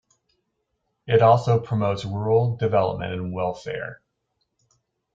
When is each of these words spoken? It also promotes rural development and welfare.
It 1.05 1.21
also 1.21 1.59
promotes 1.59 2.05
rural 2.05 2.55
development 2.55 3.13
and 3.13 3.31
welfare. 3.31 4.01